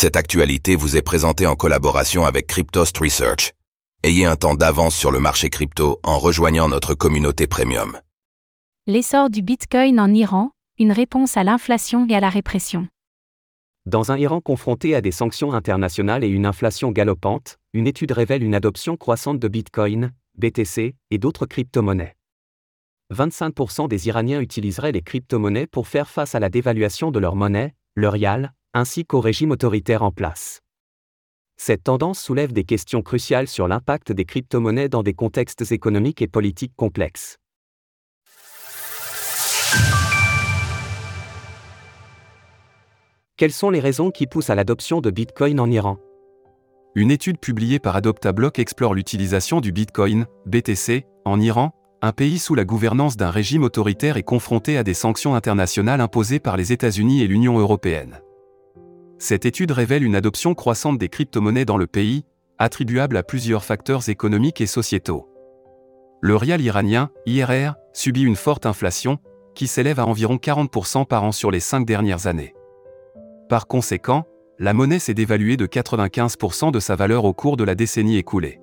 Cette 0.00 0.16
actualité 0.16 0.76
vous 0.76 0.96
est 0.96 1.02
présentée 1.02 1.46
en 1.46 1.56
collaboration 1.56 2.24
avec 2.24 2.46
Cryptost 2.46 2.96
Research. 2.96 3.52
Ayez 4.02 4.24
un 4.24 4.34
temps 4.34 4.54
d'avance 4.54 4.96
sur 4.96 5.10
le 5.10 5.20
marché 5.20 5.50
crypto 5.50 6.00
en 6.02 6.18
rejoignant 6.18 6.70
notre 6.70 6.94
communauté 6.94 7.46
premium. 7.46 8.00
L'essor 8.86 9.28
du 9.28 9.42
Bitcoin 9.42 10.00
en 10.00 10.14
Iran, 10.14 10.52
une 10.78 10.90
réponse 10.90 11.36
à 11.36 11.44
l'inflation 11.44 12.06
et 12.08 12.14
à 12.14 12.20
la 12.20 12.30
répression. 12.30 12.88
Dans 13.84 14.10
un 14.10 14.16
Iran 14.16 14.40
confronté 14.40 14.94
à 14.94 15.02
des 15.02 15.10
sanctions 15.10 15.52
internationales 15.52 16.24
et 16.24 16.28
une 16.28 16.46
inflation 16.46 16.92
galopante, 16.92 17.58
une 17.74 17.86
étude 17.86 18.12
révèle 18.12 18.42
une 18.42 18.54
adoption 18.54 18.96
croissante 18.96 19.38
de 19.38 19.48
Bitcoin, 19.48 20.12
BTC 20.38 20.94
et 21.10 21.18
d'autres 21.18 21.44
crypto-monnaies. 21.44 22.16
25% 23.12 23.86
des 23.86 24.08
Iraniens 24.08 24.40
utiliseraient 24.40 24.92
les 24.92 25.02
crypto-monnaies 25.02 25.66
pour 25.66 25.88
faire 25.88 26.08
face 26.08 26.34
à 26.34 26.40
la 26.40 26.48
dévaluation 26.48 27.10
de 27.10 27.18
leur 27.18 27.36
monnaie, 27.36 27.74
le 27.94 28.08
rial, 28.08 28.54
ainsi 28.74 29.04
qu'au 29.04 29.20
régime 29.20 29.50
autoritaire 29.50 30.02
en 30.02 30.12
place. 30.12 30.60
Cette 31.56 31.84
tendance 31.84 32.20
soulève 32.20 32.52
des 32.52 32.64
questions 32.64 33.02
cruciales 33.02 33.48
sur 33.48 33.68
l'impact 33.68 34.12
des 34.12 34.24
crypto-monnaies 34.24 34.88
dans 34.88 35.02
des 35.02 35.12
contextes 35.12 35.72
économiques 35.72 36.22
et 36.22 36.28
politiques 36.28 36.74
complexes. 36.76 37.36
Quelles 43.36 43.52
sont 43.52 43.70
les 43.70 43.80
raisons 43.80 44.10
qui 44.10 44.26
poussent 44.26 44.50
à 44.50 44.54
l'adoption 44.54 45.00
de 45.00 45.10
Bitcoin 45.10 45.60
en 45.60 45.70
Iran? 45.70 45.98
Une 46.94 47.10
étude 47.10 47.38
publiée 47.38 47.78
par 47.78 47.96
AdoptaBlock 47.96 48.58
explore 48.58 48.94
l'utilisation 48.94 49.60
du 49.60 49.72
Bitcoin, 49.72 50.26
BTC, 50.46 51.06
en 51.24 51.40
Iran, 51.40 51.72
un 52.02 52.12
pays 52.12 52.38
sous 52.38 52.54
la 52.54 52.64
gouvernance 52.64 53.16
d'un 53.16 53.30
régime 53.30 53.64
autoritaire 53.64 54.16
et 54.16 54.22
confronté 54.22 54.78
à 54.78 54.82
des 54.82 54.94
sanctions 54.94 55.34
internationales 55.34 56.00
imposées 56.00 56.40
par 56.40 56.56
les 56.56 56.72
États-Unis 56.72 57.22
et 57.22 57.26
l'Union 57.26 57.58
européenne. 57.58 58.20
Cette 59.20 59.44
étude 59.44 59.70
révèle 59.70 60.02
une 60.02 60.16
adoption 60.16 60.54
croissante 60.54 60.96
des 60.96 61.10
crypto-monnaies 61.10 61.66
dans 61.66 61.76
le 61.76 61.86
pays, 61.86 62.24
attribuable 62.58 63.18
à 63.18 63.22
plusieurs 63.22 63.66
facteurs 63.66 64.08
économiques 64.08 64.62
et 64.62 64.66
sociétaux. 64.66 65.28
Le 66.22 66.36
rial 66.36 66.62
iranien, 66.62 67.10
IRR, 67.26 67.74
subit 67.92 68.22
une 68.22 68.34
forte 68.34 68.64
inflation, 68.64 69.18
qui 69.54 69.66
s'élève 69.66 70.00
à 70.00 70.06
environ 70.06 70.36
40% 70.36 71.06
par 71.06 71.22
an 71.24 71.32
sur 71.32 71.50
les 71.50 71.60
cinq 71.60 71.84
dernières 71.84 72.28
années. 72.28 72.54
Par 73.50 73.66
conséquent, 73.66 74.24
la 74.58 74.72
monnaie 74.72 74.98
s'est 74.98 75.12
dévaluée 75.12 75.58
de 75.58 75.66
95% 75.66 76.72
de 76.72 76.80
sa 76.80 76.96
valeur 76.96 77.26
au 77.26 77.34
cours 77.34 77.58
de 77.58 77.64
la 77.64 77.74
décennie 77.74 78.16
écoulée. 78.16 78.58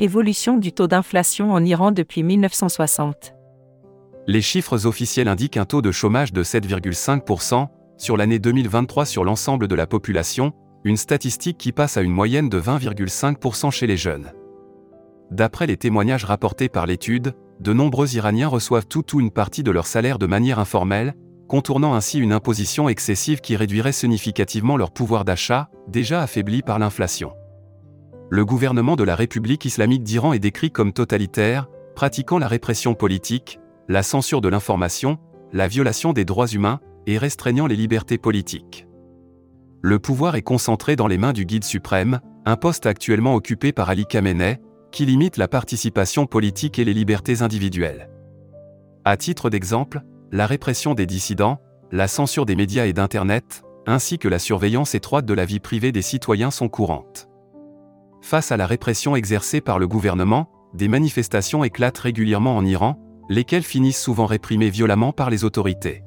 Évolution 0.00 0.56
du 0.56 0.72
taux 0.72 0.86
d'inflation 0.86 1.52
en 1.52 1.62
Iran 1.62 1.92
depuis 1.92 2.22
1960. 2.22 3.34
Les 4.26 4.40
chiffres 4.40 4.86
officiels 4.86 5.28
indiquent 5.28 5.58
un 5.58 5.66
taux 5.66 5.82
de 5.82 5.92
chômage 5.92 6.32
de 6.32 6.42
7,5%, 6.42 7.68
sur 7.98 8.16
l'année 8.16 8.38
2023 8.38 9.04
sur 9.04 9.24
l'ensemble 9.24 9.68
de 9.68 9.74
la 9.74 9.86
population, 9.86 10.52
une 10.84 10.96
statistique 10.96 11.58
qui 11.58 11.72
passe 11.72 11.96
à 11.96 12.02
une 12.02 12.12
moyenne 12.12 12.48
de 12.48 12.60
20,5% 12.60 13.70
chez 13.70 13.86
les 13.86 13.96
jeunes. 13.96 14.32
D'après 15.30 15.66
les 15.66 15.76
témoignages 15.76 16.24
rapportés 16.24 16.68
par 16.68 16.86
l'étude, 16.86 17.34
de 17.60 17.72
nombreux 17.72 18.14
Iraniens 18.14 18.48
reçoivent 18.48 18.86
tout 18.86 19.16
ou 19.16 19.20
une 19.20 19.32
partie 19.32 19.64
de 19.64 19.72
leur 19.72 19.86
salaire 19.86 20.18
de 20.18 20.26
manière 20.26 20.60
informelle, 20.60 21.14
contournant 21.48 21.94
ainsi 21.94 22.18
une 22.18 22.32
imposition 22.32 22.88
excessive 22.88 23.40
qui 23.40 23.56
réduirait 23.56 23.92
significativement 23.92 24.76
leur 24.76 24.92
pouvoir 24.92 25.24
d'achat, 25.24 25.68
déjà 25.88 26.22
affaibli 26.22 26.62
par 26.62 26.78
l'inflation. 26.78 27.32
Le 28.30 28.44
gouvernement 28.44 28.94
de 28.94 29.04
la 29.04 29.16
République 29.16 29.64
islamique 29.64 30.04
d'Iran 30.04 30.32
est 30.32 30.38
décrit 30.38 30.70
comme 30.70 30.92
totalitaire, 30.92 31.66
pratiquant 31.96 32.38
la 32.38 32.46
répression 32.46 32.94
politique, 32.94 33.58
la 33.88 34.02
censure 34.02 34.40
de 34.40 34.48
l'information, 34.48 35.18
la 35.52 35.66
violation 35.66 36.12
des 36.12 36.26
droits 36.26 36.46
humains, 36.46 36.80
et 37.08 37.16
restreignant 37.16 37.66
les 37.66 37.74
libertés 37.74 38.18
politiques. 38.18 38.86
Le 39.80 39.98
pouvoir 39.98 40.36
est 40.36 40.42
concentré 40.42 40.94
dans 40.94 41.06
les 41.06 41.16
mains 41.16 41.32
du 41.32 41.46
guide 41.46 41.64
suprême, 41.64 42.20
un 42.44 42.56
poste 42.56 42.84
actuellement 42.84 43.34
occupé 43.34 43.72
par 43.72 43.88
Ali 43.88 44.04
Khamenei, 44.04 44.58
qui 44.92 45.06
limite 45.06 45.38
la 45.38 45.48
participation 45.48 46.26
politique 46.26 46.78
et 46.78 46.84
les 46.84 46.92
libertés 46.92 47.40
individuelles. 47.40 48.10
À 49.06 49.16
titre 49.16 49.48
d'exemple, 49.48 50.02
la 50.32 50.46
répression 50.46 50.92
des 50.92 51.06
dissidents, 51.06 51.60
la 51.90 52.08
censure 52.08 52.44
des 52.44 52.56
médias 52.56 52.84
et 52.84 52.92
d'Internet, 52.92 53.62
ainsi 53.86 54.18
que 54.18 54.28
la 54.28 54.38
surveillance 54.38 54.94
étroite 54.94 55.24
de 55.24 55.32
la 55.32 55.46
vie 55.46 55.60
privée 55.60 55.92
des 55.92 56.02
citoyens 56.02 56.50
sont 56.50 56.68
courantes. 56.68 57.26
Face 58.20 58.52
à 58.52 58.58
la 58.58 58.66
répression 58.66 59.16
exercée 59.16 59.62
par 59.62 59.78
le 59.78 59.88
gouvernement, 59.88 60.50
des 60.74 60.88
manifestations 60.88 61.64
éclatent 61.64 61.96
régulièrement 61.96 62.54
en 62.54 62.66
Iran, 62.66 62.98
lesquelles 63.30 63.62
finissent 63.62 64.02
souvent 64.02 64.26
réprimées 64.26 64.68
violemment 64.68 65.12
par 65.12 65.30
les 65.30 65.44
autorités. 65.44 66.02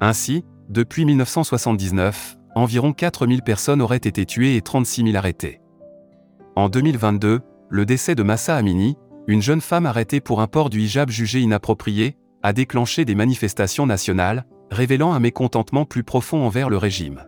Ainsi, 0.00 0.44
depuis 0.68 1.04
1979, 1.04 2.36
environ 2.54 2.92
4000 2.92 3.42
personnes 3.42 3.80
auraient 3.80 3.96
été 3.96 4.26
tuées 4.26 4.56
et 4.56 4.62
36 4.62 5.04
000 5.04 5.16
arrêtées. 5.16 5.60
En 6.54 6.68
2022, 6.68 7.40
le 7.68 7.86
décès 7.86 8.14
de 8.14 8.22
Massa 8.22 8.56
Amini, 8.56 8.96
une 9.26 9.42
jeune 9.42 9.60
femme 9.60 9.86
arrêtée 9.86 10.20
pour 10.20 10.40
un 10.40 10.46
port 10.46 10.70
du 10.70 10.80
hijab 10.80 11.10
jugé 11.10 11.40
inapproprié, 11.40 12.16
a 12.42 12.52
déclenché 12.52 13.04
des 13.04 13.14
manifestations 13.14 13.86
nationales, 13.86 14.44
révélant 14.70 15.12
un 15.12 15.20
mécontentement 15.20 15.84
plus 15.84 16.04
profond 16.04 16.44
envers 16.44 16.70
le 16.70 16.76
régime. 16.76 17.24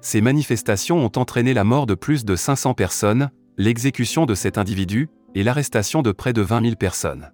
Ces 0.00 0.20
manifestations 0.20 0.98
ont 0.98 1.12
entraîné 1.16 1.54
la 1.54 1.64
mort 1.64 1.86
de 1.86 1.94
plus 1.94 2.24
de 2.24 2.36
500 2.36 2.74
personnes, 2.74 3.30
l'exécution 3.56 4.26
de 4.26 4.34
cet 4.34 4.58
individu, 4.58 5.08
et 5.34 5.42
l'arrestation 5.42 6.02
de 6.02 6.12
près 6.12 6.32
de 6.32 6.42
20 6.42 6.62
000 6.62 6.76
personnes. 6.76 7.32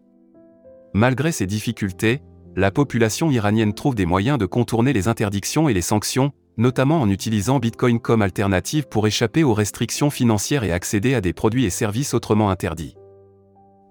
Malgré 0.95 1.33
ces 1.33 1.47
difficultés, 1.47 2.23
la 2.57 2.71
population 2.71 3.31
iranienne 3.31 3.75
trouve 3.75 3.95
des 3.95 4.07
moyens 4.07 4.39
de 4.39 4.47
contourner 4.47 4.93
les 4.93 5.09
interdictions 5.09 5.69
et 5.69 5.75
les 5.75 5.83
sanctions, 5.83 6.33
notamment 6.57 7.01
en 7.01 7.09
utilisant 7.09 7.59
Bitcoin 7.59 8.01
comme 8.01 8.23
alternative 8.23 8.89
pour 8.89 9.07
échapper 9.07 9.45
aux 9.45 9.55
restrictions 9.55 10.11
financières 10.11 10.65
et 10.65 10.73
accéder 10.73 11.15
à 11.15 11.21
des 11.21 11.33
produits 11.33 11.65
et 11.65 11.71
services 11.71 12.13
autrement 12.13 12.51
interdits. 12.51 12.97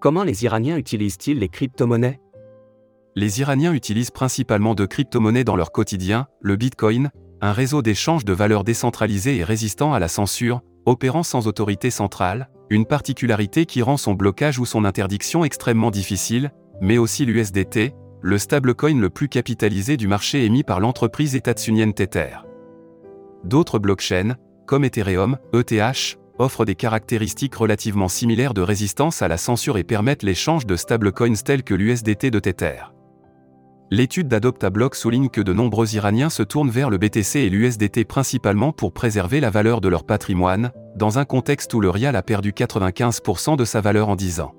Comment 0.01 0.23
les 0.23 0.43
Iraniens 0.43 0.77
utilisent-ils 0.77 1.39
les 1.39 1.49
crypto-monnaies? 1.49 2.19
Les 3.15 3.41
Iraniens 3.41 3.73
utilisent 3.73 4.11
principalement 4.11 4.75
deux 4.75 4.87
crypto-monnaies 4.87 5.43
dans 5.43 5.55
leur 5.55 5.71
quotidien, 5.71 6.27
le 6.41 6.55
Bitcoin, 6.55 7.11
un 7.41 7.53
réseau 7.53 7.81
d'échange 7.81 8.25
de 8.25 8.33
valeurs 8.33 8.63
décentralisé 8.63 9.37
et 9.37 9.43
résistant 9.43 9.93
à 9.93 9.99
la 9.99 10.07
censure, 10.07 10.61
opérant 10.85 11.23
sans 11.23 11.47
autorité 11.47 11.89
centrale, 11.89 12.49
une 12.69 12.85
particularité 12.85 13.65
qui 13.65 13.81
rend 13.81 13.97
son 13.97 14.13
blocage 14.13 14.59
ou 14.59 14.65
son 14.65 14.85
interdiction 14.85 15.43
extrêmement 15.43 15.91
difficile, 15.91 16.51
mais 16.81 16.97
aussi 16.97 17.25
l'USDT, 17.25 17.93
le 18.21 18.37
stablecoin 18.37 18.99
le 18.99 19.09
plus 19.09 19.29
capitalisé 19.29 19.97
du 19.97 20.07
marché 20.07 20.45
émis 20.45 20.63
par 20.63 20.79
l'entreprise 20.79 21.35
étatsunienne 21.35 21.93
Tether. 21.93 22.37
D'autres 23.43 23.79
blockchains, 23.79 24.35
comme 24.65 24.83
Ethereum, 24.83 25.37
ETH, 25.53 26.19
offrent 26.37 26.65
des 26.65 26.75
caractéristiques 26.75 27.55
relativement 27.55 28.07
similaires 28.07 28.53
de 28.53 28.61
résistance 28.61 29.21
à 29.21 29.27
la 29.27 29.37
censure 29.37 29.77
et 29.77 29.83
permettent 29.83 30.23
l'échange 30.23 30.65
de 30.65 30.75
stablecoins 30.75 31.43
tels 31.43 31.63
que 31.63 31.73
l'USDT 31.73 32.31
de 32.31 32.39
Tether. 32.39 32.91
L'étude 33.91 34.27
d'AdoptaBlock 34.27 34.95
souligne 34.95 35.29
que 35.29 35.41
de 35.41 35.51
nombreux 35.51 35.95
Iraniens 35.95 36.29
se 36.29 36.43
tournent 36.43 36.69
vers 36.69 36.89
le 36.89 36.97
BTC 36.97 37.39
et 37.39 37.49
l'USDT 37.49 38.05
principalement 38.05 38.71
pour 38.71 38.93
préserver 38.93 39.39
la 39.39 39.49
valeur 39.49 39.81
de 39.81 39.89
leur 39.89 40.05
patrimoine, 40.05 40.71
dans 40.95 41.17
un 41.17 41.25
contexte 41.25 41.73
où 41.73 41.81
le 41.81 41.89
rial 41.89 42.15
a 42.15 42.21
perdu 42.21 42.51
95% 42.51 43.57
de 43.57 43.65
sa 43.65 43.81
valeur 43.81 44.09
en 44.09 44.15
10 44.15 44.41
ans. 44.41 44.53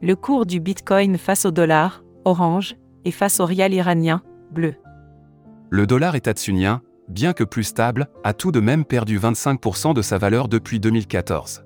Le 0.00 0.16
cours 0.16 0.46
du 0.46 0.60
Bitcoin 0.60 1.18
face 1.18 1.44
au 1.44 1.50
dollar, 1.50 2.02
orange, 2.24 2.76
et 3.04 3.10
face 3.10 3.40
au 3.40 3.46
rial 3.46 3.72
iranien, 3.72 4.22
bleu. 4.50 4.74
Le 5.70 5.86
dollar 5.86 6.14
étatsunien, 6.14 6.82
bien 7.08 7.32
que 7.32 7.44
plus 7.44 7.64
stable, 7.64 8.08
a 8.24 8.32
tout 8.32 8.52
de 8.52 8.60
même 8.60 8.84
perdu 8.84 9.18
25% 9.18 9.94
de 9.94 10.02
sa 10.02 10.18
valeur 10.18 10.48
depuis 10.48 10.80
2014. 10.80 11.64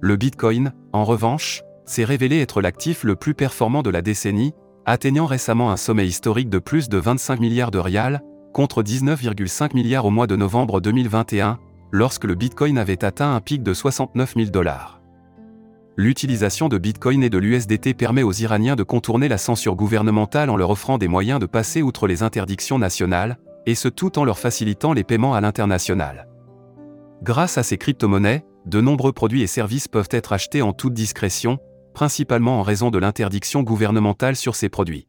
Le 0.00 0.16
Bitcoin, 0.16 0.72
en 0.92 1.04
revanche, 1.04 1.62
s'est 1.84 2.04
révélé 2.04 2.40
être 2.40 2.60
l'actif 2.60 3.04
le 3.04 3.16
plus 3.16 3.34
performant 3.34 3.82
de 3.82 3.90
la 3.90 4.02
décennie, 4.02 4.54
atteignant 4.86 5.26
récemment 5.26 5.70
un 5.70 5.76
sommet 5.76 6.06
historique 6.06 6.48
de 6.48 6.58
plus 6.58 6.88
de 6.88 6.98
25 6.98 7.40
milliards 7.40 7.70
de 7.70 7.78
rials, 7.78 8.20
contre 8.52 8.82
19,5 8.82 9.74
milliards 9.74 10.04
au 10.04 10.10
mois 10.10 10.26
de 10.26 10.36
novembre 10.36 10.80
2021, 10.80 11.58
lorsque 11.90 12.24
le 12.24 12.34
Bitcoin 12.34 12.78
avait 12.78 13.04
atteint 13.04 13.34
un 13.34 13.40
pic 13.40 13.62
de 13.62 13.74
69 13.74 14.34
000 14.36 14.50
dollars. 14.50 15.01
L'utilisation 15.96 16.68
de 16.68 16.78
Bitcoin 16.78 17.22
et 17.22 17.28
de 17.28 17.36
l'USDT 17.36 17.92
permet 17.92 18.22
aux 18.22 18.32
Iraniens 18.32 18.76
de 18.76 18.82
contourner 18.82 19.28
la 19.28 19.36
censure 19.36 19.76
gouvernementale 19.76 20.48
en 20.48 20.56
leur 20.56 20.70
offrant 20.70 20.96
des 20.96 21.08
moyens 21.08 21.38
de 21.38 21.44
passer 21.44 21.82
outre 21.82 22.06
les 22.06 22.22
interdictions 22.22 22.78
nationales, 22.78 23.38
et 23.66 23.74
ce 23.74 23.88
tout 23.88 24.18
en 24.18 24.24
leur 24.24 24.38
facilitant 24.38 24.94
les 24.94 25.04
paiements 25.04 25.34
à 25.34 25.42
l'international. 25.42 26.28
Grâce 27.22 27.58
à 27.58 27.62
ces 27.62 27.76
crypto-monnaies, 27.76 28.44
de 28.64 28.80
nombreux 28.80 29.12
produits 29.12 29.42
et 29.42 29.46
services 29.46 29.86
peuvent 29.86 30.08
être 30.10 30.32
achetés 30.32 30.62
en 30.62 30.72
toute 30.72 30.94
discrétion, 30.94 31.58
principalement 31.92 32.58
en 32.58 32.62
raison 32.62 32.90
de 32.90 32.98
l'interdiction 32.98 33.62
gouvernementale 33.62 34.34
sur 34.34 34.56
ces 34.56 34.70
produits. 34.70 35.08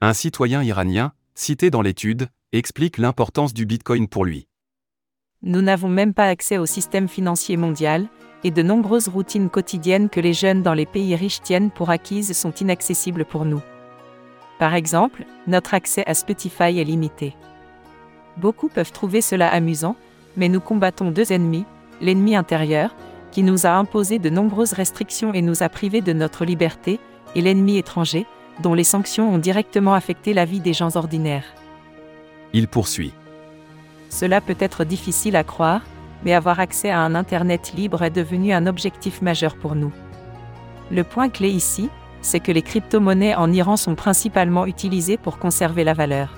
Un 0.00 0.14
citoyen 0.14 0.62
iranien, 0.62 1.12
cité 1.34 1.70
dans 1.70 1.82
l'étude, 1.82 2.28
explique 2.52 2.96
l'importance 2.96 3.52
du 3.52 3.66
Bitcoin 3.66 4.08
pour 4.08 4.24
lui. 4.24 4.48
Nous 5.42 5.60
n'avons 5.60 5.88
même 5.88 6.14
pas 6.14 6.28
accès 6.28 6.56
au 6.56 6.66
système 6.66 7.08
financier 7.08 7.56
mondial, 7.56 8.08
et 8.44 8.50
de 8.50 8.62
nombreuses 8.62 9.08
routines 9.08 9.50
quotidiennes 9.50 10.08
que 10.08 10.20
les 10.20 10.32
jeunes 10.32 10.62
dans 10.62 10.74
les 10.74 10.86
pays 10.86 11.14
riches 11.14 11.42
tiennent 11.42 11.70
pour 11.70 11.90
acquises 11.90 12.36
sont 12.36 12.52
inaccessibles 12.52 13.24
pour 13.24 13.44
nous. 13.44 13.60
Par 14.58 14.74
exemple, 14.74 15.24
notre 15.46 15.74
accès 15.74 16.04
à 16.06 16.14
Spotify 16.14 16.78
est 16.78 16.84
limité. 16.84 17.34
Beaucoup 18.36 18.68
peuvent 18.68 18.92
trouver 18.92 19.20
cela 19.20 19.48
amusant, 19.48 19.96
mais 20.36 20.48
nous 20.48 20.60
combattons 20.60 21.10
deux 21.10 21.32
ennemis, 21.32 21.64
l'ennemi 22.00 22.36
intérieur, 22.36 22.94
qui 23.30 23.42
nous 23.42 23.66
a 23.66 23.70
imposé 23.70 24.18
de 24.18 24.30
nombreuses 24.30 24.72
restrictions 24.72 25.32
et 25.32 25.42
nous 25.42 25.62
a 25.62 25.68
privés 25.68 26.00
de 26.00 26.12
notre 26.12 26.44
liberté, 26.44 27.00
et 27.34 27.40
l'ennemi 27.40 27.78
étranger, 27.78 28.26
dont 28.60 28.74
les 28.74 28.84
sanctions 28.84 29.32
ont 29.32 29.38
directement 29.38 29.94
affecté 29.94 30.34
la 30.34 30.44
vie 30.44 30.60
des 30.60 30.74
gens 30.74 30.96
ordinaires. 30.96 31.54
Il 32.52 32.68
poursuit. 32.68 33.12
Cela 34.10 34.42
peut 34.42 34.56
être 34.58 34.84
difficile 34.84 35.36
à 35.36 35.44
croire, 35.44 35.82
mais 36.24 36.34
avoir 36.34 36.60
accès 36.60 36.90
à 36.90 37.00
un 37.00 37.14
Internet 37.14 37.72
libre 37.74 38.02
est 38.02 38.10
devenu 38.10 38.52
un 38.52 38.66
objectif 38.66 39.22
majeur 39.22 39.56
pour 39.56 39.74
nous. 39.74 39.92
Le 40.90 41.04
point 41.04 41.28
clé 41.28 41.48
ici, 41.48 41.90
c'est 42.20 42.40
que 42.40 42.52
les 42.52 42.62
crypto-monnaies 42.62 43.34
en 43.34 43.52
Iran 43.52 43.76
sont 43.76 43.94
principalement 43.94 44.66
utilisées 44.66 45.16
pour 45.16 45.38
conserver 45.38 45.84
la 45.84 45.94
valeur. 45.94 46.30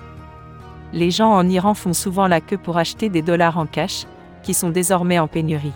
Les 0.92 1.10
gens 1.10 1.32
en 1.32 1.48
Iran 1.48 1.74
font 1.74 1.92
souvent 1.92 2.26
la 2.26 2.40
queue 2.40 2.58
pour 2.58 2.78
acheter 2.78 3.08
des 3.08 3.22
dollars 3.22 3.58
en 3.58 3.66
cash, 3.66 4.06
qui 4.42 4.54
sont 4.54 4.70
désormais 4.70 5.18
en 5.18 5.28
pénurie. 5.28 5.72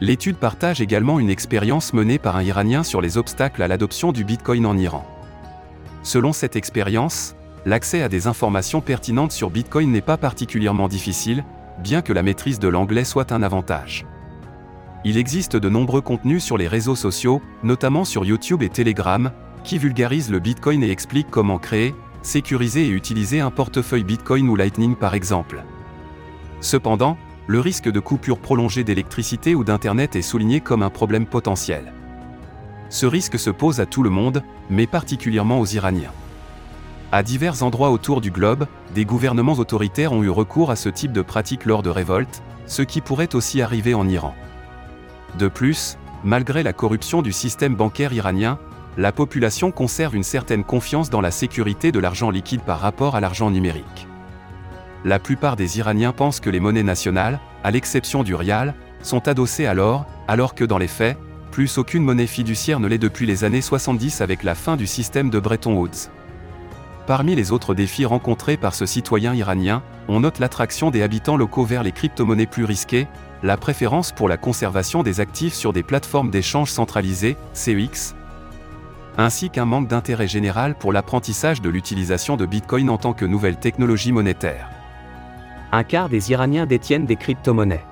L'étude 0.00 0.36
partage 0.36 0.80
également 0.80 1.20
une 1.20 1.30
expérience 1.30 1.92
menée 1.92 2.18
par 2.18 2.36
un 2.36 2.42
Iranien 2.42 2.82
sur 2.82 3.00
les 3.00 3.18
obstacles 3.18 3.62
à 3.62 3.68
l'adoption 3.68 4.12
du 4.12 4.24
Bitcoin 4.24 4.64
en 4.66 4.76
Iran. 4.76 5.06
Selon 6.02 6.32
cette 6.32 6.56
expérience, 6.56 7.34
l'accès 7.66 8.02
à 8.02 8.08
des 8.08 8.26
informations 8.26 8.80
pertinentes 8.80 9.32
sur 9.32 9.50
Bitcoin 9.50 9.90
n'est 9.90 10.00
pas 10.00 10.16
particulièrement 10.16 10.88
difficile, 10.88 11.44
bien 11.80 12.02
que 12.02 12.12
la 12.12 12.22
maîtrise 12.22 12.58
de 12.58 12.68
l'anglais 12.68 13.04
soit 13.04 13.32
un 13.32 13.42
avantage. 13.42 14.06
Il 15.04 15.16
existe 15.16 15.56
de 15.56 15.68
nombreux 15.68 16.02
contenus 16.02 16.44
sur 16.44 16.58
les 16.58 16.68
réseaux 16.68 16.96
sociaux, 16.96 17.40
notamment 17.62 18.04
sur 18.04 18.24
YouTube 18.24 18.62
et 18.62 18.68
Telegram, 18.68 19.32
qui 19.64 19.78
vulgarisent 19.78 20.30
le 20.30 20.40
Bitcoin 20.40 20.82
et 20.82 20.90
expliquent 20.90 21.30
comment 21.30 21.58
créer, 21.58 21.94
sécuriser 22.22 22.86
et 22.86 22.90
utiliser 22.90 23.40
un 23.40 23.50
portefeuille 23.50 24.04
Bitcoin 24.04 24.48
ou 24.48 24.56
Lightning 24.56 24.94
par 24.94 25.14
exemple. 25.14 25.64
Cependant, 26.60 27.16
le 27.46 27.60
risque 27.60 27.90
de 27.90 28.00
coupure 28.00 28.38
prolongée 28.38 28.84
d'électricité 28.84 29.54
ou 29.54 29.64
d'Internet 29.64 30.16
est 30.16 30.22
souligné 30.22 30.60
comme 30.60 30.82
un 30.82 30.90
problème 30.90 31.26
potentiel. 31.26 31.92
Ce 32.90 33.06
risque 33.06 33.38
se 33.38 33.50
pose 33.50 33.80
à 33.80 33.86
tout 33.86 34.02
le 34.02 34.10
monde, 34.10 34.42
mais 34.68 34.86
particulièrement 34.86 35.60
aux 35.60 35.66
Iraniens. 35.66 36.12
À 37.12 37.24
divers 37.24 37.64
endroits 37.64 37.90
autour 37.90 38.20
du 38.20 38.30
globe, 38.30 38.66
des 38.94 39.04
gouvernements 39.04 39.54
autoritaires 39.54 40.12
ont 40.12 40.22
eu 40.22 40.30
recours 40.30 40.70
à 40.70 40.76
ce 40.76 40.88
type 40.88 41.12
de 41.12 41.22
pratique 41.22 41.64
lors 41.64 41.82
de 41.82 41.90
révoltes, 41.90 42.40
ce 42.66 42.82
qui 42.82 43.00
pourrait 43.00 43.34
aussi 43.34 43.62
arriver 43.62 43.94
en 43.94 44.08
Iran. 44.08 44.32
De 45.36 45.48
plus, 45.48 45.98
malgré 46.22 46.62
la 46.62 46.72
corruption 46.72 47.20
du 47.20 47.32
système 47.32 47.74
bancaire 47.74 48.12
iranien, 48.12 48.60
la 48.96 49.10
population 49.10 49.72
conserve 49.72 50.14
une 50.14 50.22
certaine 50.22 50.62
confiance 50.62 51.10
dans 51.10 51.20
la 51.20 51.32
sécurité 51.32 51.90
de 51.90 51.98
l'argent 51.98 52.30
liquide 52.30 52.62
par 52.62 52.78
rapport 52.78 53.16
à 53.16 53.20
l'argent 53.20 53.50
numérique. 53.50 54.06
La 55.04 55.18
plupart 55.18 55.56
des 55.56 55.78
Iraniens 55.78 56.12
pensent 56.12 56.40
que 56.40 56.50
les 56.50 56.60
monnaies 56.60 56.84
nationales, 56.84 57.40
à 57.64 57.72
l'exception 57.72 58.22
du 58.22 58.36
rial, 58.36 58.74
sont 59.02 59.26
adossées 59.26 59.66
à 59.66 59.74
l'or, 59.74 60.06
alors 60.28 60.54
que 60.54 60.64
dans 60.64 60.78
les 60.78 60.88
faits, 60.88 61.18
plus 61.50 61.78
aucune 61.78 62.04
monnaie 62.04 62.28
fiduciaire 62.28 62.78
ne 62.78 62.86
l'est 62.86 62.98
depuis 62.98 63.26
les 63.26 63.42
années 63.42 63.62
70 63.62 64.20
avec 64.20 64.44
la 64.44 64.54
fin 64.54 64.76
du 64.76 64.86
système 64.86 65.30
de 65.30 65.40
Bretton 65.40 65.74
Woods. 65.74 66.10
Parmi 67.10 67.34
les 67.34 67.50
autres 67.50 67.74
défis 67.74 68.04
rencontrés 68.04 68.56
par 68.56 68.72
ce 68.72 68.86
citoyen 68.86 69.34
iranien, 69.34 69.82
on 70.06 70.20
note 70.20 70.38
l'attraction 70.38 70.92
des 70.92 71.02
habitants 71.02 71.36
locaux 71.36 71.64
vers 71.64 71.82
les 71.82 71.90
crypto-monnaies 71.90 72.46
plus 72.46 72.64
risquées, 72.64 73.08
la 73.42 73.56
préférence 73.56 74.12
pour 74.12 74.28
la 74.28 74.36
conservation 74.36 75.02
des 75.02 75.18
actifs 75.18 75.54
sur 75.54 75.72
des 75.72 75.82
plateformes 75.82 76.30
d'échange 76.30 76.70
centralisées, 76.70 77.36
CEX, 77.52 78.14
ainsi 79.18 79.50
qu'un 79.50 79.64
manque 79.64 79.88
d'intérêt 79.88 80.28
général 80.28 80.76
pour 80.76 80.92
l'apprentissage 80.92 81.60
de 81.60 81.68
l'utilisation 81.68 82.36
de 82.36 82.46
Bitcoin 82.46 82.88
en 82.88 82.96
tant 82.96 83.12
que 83.12 83.24
nouvelle 83.24 83.56
technologie 83.56 84.12
monétaire. 84.12 84.70
Un 85.72 85.82
quart 85.82 86.10
des 86.10 86.30
Iraniens 86.30 86.66
détiennent 86.66 87.06
des 87.06 87.16
crypto-monnaies. 87.16 87.84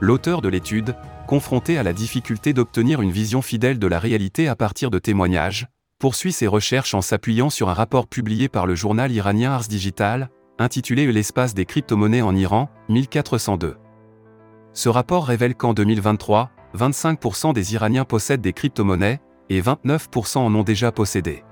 L'auteur 0.00 0.42
de 0.42 0.50
l'étude, 0.50 0.96
confronté 1.26 1.78
à 1.78 1.82
la 1.82 1.94
difficulté 1.94 2.52
d'obtenir 2.52 3.00
une 3.00 3.10
vision 3.10 3.40
fidèle 3.40 3.78
de 3.78 3.86
la 3.86 3.98
réalité 3.98 4.48
à 4.48 4.54
partir 4.54 4.90
de 4.90 4.98
témoignages, 4.98 5.66
poursuit 5.98 6.32
ses 6.32 6.46
recherches 6.46 6.94
en 6.94 7.02
s'appuyant 7.02 7.50
sur 7.50 7.68
un 7.68 7.74
rapport 7.74 8.06
publié 8.06 8.48
par 8.48 8.66
le 8.66 8.76
journal 8.76 9.10
iranien 9.10 9.50
Ars 9.50 9.66
Digital, 9.66 10.30
intitulé 10.58 11.10
L'espace 11.10 11.54
des 11.54 11.64
crypto-monnaies 11.64 12.22
en 12.22 12.36
Iran, 12.36 12.70
1402. 12.88 13.76
Ce 14.72 14.88
rapport 14.88 15.26
révèle 15.26 15.56
qu'en 15.56 15.74
2023, 15.74 16.50
25% 16.76 17.52
des 17.52 17.74
Iraniens 17.74 18.04
possèdent 18.04 18.40
des 18.40 18.52
crypto-monnaies, 18.52 19.20
et 19.50 19.60
29% 19.60 20.38
en 20.38 20.54
ont 20.54 20.62
déjà 20.62 20.92
possédé. 20.92 21.42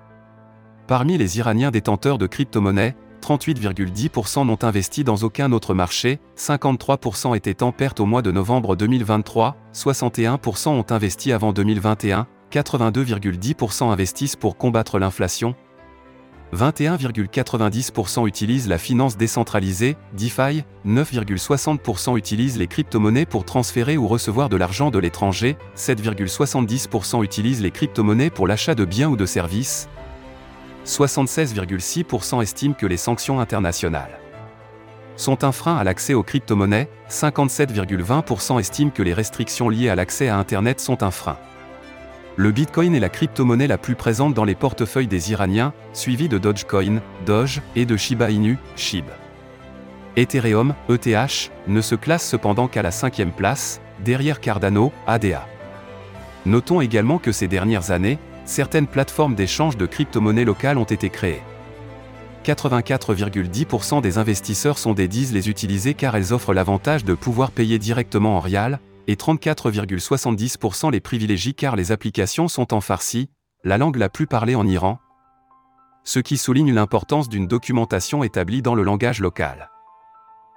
Parmi 0.87 1.19
les 1.19 1.39
Iraniens 1.39 1.73
détenteurs 1.73 2.19
de 2.19 2.27
crypto-monnaies, 2.29 2.95
38,10% 3.23 4.47
n'ont 4.47 4.63
investi 4.63 5.03
dans 5.03 5.17
aucun 5.17 5.51
autre 5.51 5.75
marché, 5.75 6.21
53% 6.37 7.35
étaient 7.35 7.65
en 7.65 7.73
perte 7.73 7.99
au 7.99 8.07
mois 8.07 8.23
de 8.23 8.31
novembre 8.31 8.77
2023, 8.77 9.57
61% 9.73 10.69
ont 10.69 10.87
investi 10.91 11.33
avant 11.33 11.53
2021, 11.53 12.29
82,10% 12.57 13.91
investissent 13.91 14.37
pour 14.37 14.57
combattre 14.57 14.99
l'inflation, 14.99 15.55
21,90% 16.55 18.27
utilisent 18.27 18.69
la 18.69 18.79
finance 18.79 19.19
décentralisée, 19.19 19.97
DeFi, 20.15 20.65
9,60% 20.87 22.17
utilisent 22.17 22.57
les 22.57 22.67
crypto-monnaies 22.67 23.27
pour 23.27 23.45
transférer 23.45 23.99
ou 23.99 24.09
recevoir 24.09 24.49
de 24.49 24.57
l'argent 24.57 24.91
de 24.91 24.99
l'étranger, 24.99 25.59
7,70% 25.77 27.23
utilisent 27.23 27.61
les 27.61 27.73
crypto-monnaies 27.73 28.31
pour 28.31 28.47
l'achat 28.47 28.75
de 28.75 28.85
biens 28.87 29.09
ou 29.09 29.17
de 29.17 29.27
services, 29.27 29.89
76,6% 30.87 32.43
estiment 32.43 32.75
que 32.75 32.87
les 32.87 32.97
sanctions 32.97 33.41
internationales 33.41 34.21
sont 35.19 35.45
un 35.45 35.53
frein 35.53 35.77
à 35.77 35.83
l'accès 35.85 36.13
aux 36.13 36.23
crypto-monnaies, 36.23 36.91
57,20% 37.09 38.61
estiment 38.61 38.91
que 38.91 39.03
les 39.03 39.15
restrictions 39.15 39.71
liées 39.71 39.89
à 39.89 39.95
l'accès 39.95 40.29
à 40.29 40.37
Internet 40.37 40.79
sont 40.79 41.03
un 41.03 41.11
frein. 41.11 41.39
Le 42.39 42.53
Bitcoin 42.53 42.95
est 42.95 43.01
la 43.01 43.09
crypto-monnaie 43.09 43.67
la 43.67 43.79
plus 43.79 43.95
présente 43.95 44.35
dans 44.35 44.45
les 44.45 44.55
portefeuilles 44.55 45.07
des 45.07 45.33
Iraniens, 45.33 45.73
suivi 45.95 46.29
de 46.29 46.37
Dogecoin, 46.37 47.01
Doge, 47.25 47.63
et 47.75 47.87
de 47.87 47.97
Shiba 47.97 48.31
Inu, 48.31 48.59
SHIB. 48.77 49.07
Ethereum, 50.17 50.75
ETH, 50.91 51.51
ne 51.67 51.81
se 51.81 51.95
classe 51.95 52.29
cependant 52.29 52.69
qu'à 52.69 52.83
la 52.83 52.91
cinquième 52.91 53.33
place, 53.33 53.81
derrière 54.05 54.41
Cardano, 54.41 54.93
ADA. 55.07 55.47
Notons 56.45 56.83
également 56.83 57.17
que 57.17 57.33
ces 57.33 57.49
dernières 57.49 57.91
années, 57.91 58.19
certaines 58.45 58.87
plateformes 58.87 59.35
d'échange 59.35 59.79
de 59.79 59.87
crypto-monnaies 59.87 60.45
locales 60.45 60.77
ont 60.77 60.85
été 60.85 61.09
créées. 61.09 61.43
84,10% 62.45 64.03
des 64.03 64.19
investisseurs 64.19 64.77
sont 64.77 64.93
des 64.93 65.09
disent 65.09 65.33
les 65.33 65.49
utiliser 65.49 65.95
car 65.95 66.15
elles 66.15 66.35
offrent 66.35 66.53
l'avantage 66.53 67.07
de 67.07 67.15
pouvoir 67.15 67.51
payer 67.51 67.79
directement 67.79 68.37
en 68.37 68.41
rial, 68.41 68.79
et 69.07 69.15
34,70% 69.15 70.91
les 70.91 71.01
privilégient 71.01 71.55
car 71.55 71.77
les 71.77 71.93
applications 71.93 72.49
sont 72.49 72.75
en 72.75 72.81
farsi, 72.81 73.31
la 73.65 73.79
langue 73.79 73.97
la 73.97 74.09
plus 74.09 74.27
parlée 74.27 74.55
en 74.55 74.67
Iran, 74.67 74.99
ce 76.07 76.21
qui 76.21 76.37
souligne 76.37 76.73
l'importance 76.73 77.29
d'une 77.29 77.49
documentation 77.49 78.23
établie 78.23 78.63
dans 78.63 78.77
le 78.77 78.85
langage 78.85 79.21
local. 79.21 79.71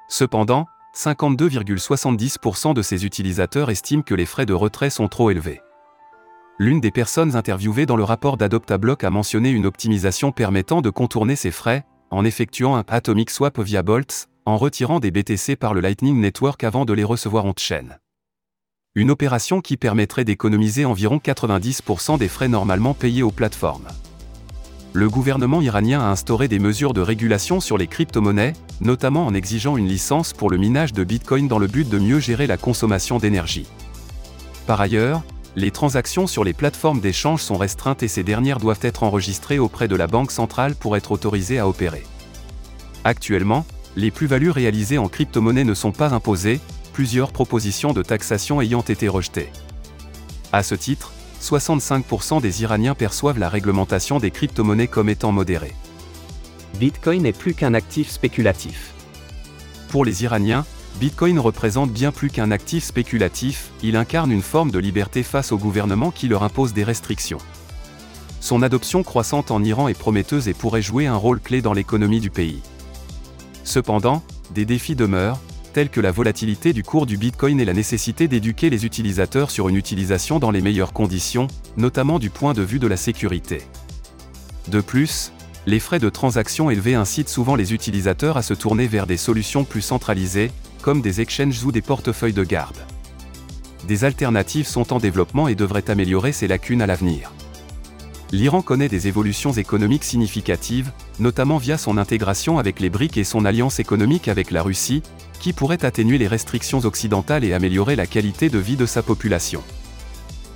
Cependant, 0.08 0.68
52,70% 0.96 2.74
de 2.74 2.82
ces 2.82 3.06
utilisateurs 3.06 3.70
estiment 3.70 4.04
que 4.04 4.16
les 4.16 4.26
frais 4.26 4.46
de 4.46 4.54
retrait 4.54 4.90
sont 4.90 5.08
trop 5.08 5.32
élevés. 5.32 5.62
L'une 6.60 6.82
des 6.82 6.92
personnes 6.92 7.36
interviewées 7.36 7.86
dans 7.86 7.96
le 7.96 8.04
rapport 8.04 8.38
d'Adoptablock 8.38 9.04
a 9.04 9.10
mentionné 9.10 9.50
une 9.50 9.66
optimisation 9.66 10.32
permettant 10.32 10.82
de 10.82 10.90
contourner 10.90 11.36
ces 11.36 11.52
frais, 11.52 11.86
en 12.12 12.26
effectuant 12.26 12.76
un 12.76 12.84
Atomic 12.88 13.30
Swap 13.30 13.60
via 13.60 13.82
Boltz, 13.82 14.28
en 14.46 14.58
retirant 14.58 15.00
des 15.00 15.12
BTC 15.12 15.56
par 15.56 15.74
le 15.74 15.82
Lightning 15.82 16.20
Network 16.20 16.64
avant 16.64 16.86
de 16.86 16.94
les 16.94 17.04
recevoir 17.04 17.46
en 17.46 17.54
chaîne. 17.58 18.00
Une 18.96 19.12
opération 19.12 19.62
qui 19.62 19.78
permettrait 19.78 20.26
d'économiser 20.26 20.84
environ 20.84 21.22
90% 21.24 22.18
des 22.18 22.28
frais 22.28 22.48
normalement 22.48 22.96
payés 22.96 23.22
aux 23.22 23.30
plateformes. 23.30 23.88
Le 24.94 25.08
gouvernement 25.08 25.62
iranien 25.62 26.02
a 26.02 26.10
instauré 26.10 26.48
des 26.48 26.58
mesures 26.58 26.96
de 26.96 27.02
régulation 27.02 27.60
sur 27.60 27.78
les 27.78 27.86
crypto-monnaies, 27.86 28.54
notamment 28.82 29.28
en 29.28 29.36
exigeant 29.36 29.78
une 29.78 29.88
licence 29.88 30.34
pour 30.34 30.50
le 30.50 30.58
minage 30.58 30.92
de 30.92 31.04
Bitcoin 31.04 31.48
dans 31.48 31.60
le 31.60 31.68
but 31.68 31.88
de 31.88 32.00
mieux 32.00 32.20
gérer 32.20 32.48
la 32.48 32.58
consommation 32.58 33.20
d'énergie. 33.20 33.68
Par 34.66 34.82
ailleurs, 34.82 35.22
les 35.56 35.70
transactions 35.70 36.26
sur 36.26 36.44
les 36.44 36.54
plateformes 36.54 37.00
d'échange 37.00 37.44
sont 37.44 37.58
restreintes 37.58 38.02
et 38.02 38.08
ces 38.08 38.24
dernières 38.24 38.60
doivent 38.60 38.80
être 38.82 39.04
enregistrées 39.04 39.60
auprès 39.60 39.88
de 39.88 39.96
la 39.96 40.08
Banque 40.08 40.32
centrale 40.32 40.74
pour 40.74 40.98
être 40.98 41.12
autorisées 41.12 41.60
à 41.60 41.68
opérer. 41.68 42.04
Actuellement, 43.04 43.68
les 43.96 44.10
plus-values 44.10 44.50
réalisées 44.50 44.98
en 44.98 45.10
crypto-monnaie 45.10 45.64
ne 45.64 45.76
sont 45.76 45.92
pas 45.92 46.12
imposées, 46.12 46.60
plusieurs 47.00 47.32
propositions 47.32 47.94
de 47.94 48.04
taxation 48.04 48.60
ayant 48.60 48.82
été 48.82 49.08
rejetées. 49.08 49.54
À 50.52 50.64
ce 50.64 50.76
titre, 50.76 51.14
65% 51.42 52.42
des 52.42 52.62
Iraniens 52.64 52.94
perçoivent 52.94 53.40
la 53.40 53.48
réglementation 53.48 54.20
des 54.20 54.32
crypto-monnaies 54.32 54.90
comme 54.90 55.08
étant 55.08 55.32
modérée. 55.32 55.74
Bitcoin 56.78 57.24
n'est 57.24 57.32
plus 57.32 57.54
qu'un 57.54 57.74
actif 57.74 58.10
spéculatif. 58.10 58.92
Pour 59.88 60.04
les 60.04 60.26
Iraniens, 60.26 60.66
Bitcoin 61.00 61.40
représente 61.40 61.90
bien 61.90 62.12
plus 62.12 62.30
qu'un 62.30 62.52
actif 62.52 62.84
spéculatif, 62.84 63.70
il 63.82 63.96
incarne 63.96 64.34
une 64.34 64.42
forme 64.42 64.70
de 64.70 64.80
liberté 64.80 65.24
face 65.24 65.54
au 65.54 65.58
gouvernement 65.58 66.12
qui 66.12 66.28
leur 66.28 66.44
impose 66.44 66.74
des 66.74 66.84
restrictions. 66.84 67.40
Son 68.42 68.62
adoption 68.62 69.04
croissante 69.04 69.52
en 69.52 69.64
Iran 69.64 69.88
est 69.88 69.98
prometteuse 69.98 70.50
et 70.50 70.54
pourrait 70.54 70.82
jouer 70.82 71.08
un 71.08 71.16
rôle 71.16 71.40
clé 71.40 71.62
dans 71.62 71.72
l'économie 71.72 72.20
du 72.20 72.30
pays. 72.30 72.60
Cependant, 73.64 74.22
des 74.54 74.66
défis 74.66 74.96
demeurent, 74.96 75.40
tels 75.74 75.90
que 75.90 76.02
la 76.02 76.12
volatilité 76.12 76.74
du 76.74 76.84
cours 76.84 77.06
du 77.06 77.18
Bitcoin 77.18 77.60
et 77.60 77.66
la 77.66 77.74
nécessité 77.74 78.28
d'éduquer 78.28 78.70
les 78.70 78.86
utilisateurs 78.86 79.52
sur 79.52 79.70
une 79.70 79.76
utilisation 79.76 80.40
dans 80.40 80.52
les 80.52 80.62
meilleures 80.62 80.94
conditions, 80.94 81.48
notamment 81.78 82.20
du 82.20 82.30
point 82.30 82.54
de 82.54 82.62
vue 82.62 82.80
de 82.80 82.88
la 82.88 82.98
sécurité. 82.98 83.62
De 84.68 84.82
plus, 84.82 85.32
les 85.66 85.80
frais 85.80 86.00
de 86.00 86.10
transaction 86.10 86.70
élevés 86.70 86.96
incitent 86.96 87.30
souvent 87.30 87.56
les 87.56 87.74
utilisateurs 87.74 88.38
à 88.38 88.42
se 88.42 88.54
tourner 88.54 88.88
vers 88.88 89.08
des 89.08 89.18
solutions 89.18 89.64
plus 89.64 89.82
centralisées, 89.82 90.52
comme 90.82 91.02
des 91.02 91.22
exchanges 91.22 91.64
ou 91.64 91.72
des 91.72 91.82
portefeuilles 91.82 92.34
de 92.34 92.44
garde. 92.44 92.78
Des 93.88 94.04
alternatives 94.04 94.68
sont 94.68 94.94
en 94.94 95.00
développement 95.00 95.48
et 95.48 95.56
devraient 95.56 95.90
améliorer 95.90 96.32
ces 96.32 96.48
lacunes 96.48 96.82
à 96.82 96.88
l'avenir. 96.88 97.32
L'Iran 98.32 98.62
connaît 98.62 98.90
des 98.90 99.08
évolutions 99.08 99.52
économiques 99.52 100.04
significatives, 100.04 100.92
notamment 101.20 101.58
via 101.58 101.78
son 101.78 101.98
intégration 101.98 102.60
avec 102.60 102.80
les 102.80 102.90
BRICS 102.90 103.18
et 103.18 103.24
son 103.24 103.46
alliance 103.46 103.80
économique 103.80 104.28
avec 104.28 104.52
la 104.52 104.62
Russie, 104.62 105.04
qui 105.40 105.54
pourrait 105.54 105.86
atténuer 105.86 106.18
les 106.18 106.28
restrictions 106.28 106.80
occidentales 106.80 107.44
et 107.44 107.54
améliorer 107.54 107.96
la 107.96 108.08
qualité 108.08 108.50
de 108.50 108.60
vie 108.60 108.76
de 108.76 108.86
sa 108.86 109.04
population. 109.04 109.64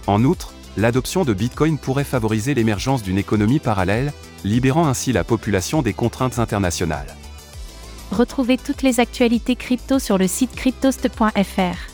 En 0.08 0.24
outre, 0.24 0.54
l'adoption 0.78 1.24
de 1.24 1.34
Bitcoin 1.34 1.78
pourrait 1.78 2.04
favoriser 2.04 2.54
l'émergence 2.54 3.04
d'une 3.04 3.18
économie 3.18 3.60
parallèle, 3.60 4.14
libérant 4.44 4.88
ainsi 4.88 5.14
la 5.14 5.24
population 5.24 5.82
des 5.82 5.94
contraintes 5.94 6.40
internationales. 6.40 7.16
Retrouvez 8.12 8.58
toutes 8.58 8.82
les 8.82 9.00
actualités 9.00 9.56
crypto 9.56 10.00
sur 10.00 10.18
le 10.18 10.28
site 10.28 10.56
cryptost.fr. 10.56 11.94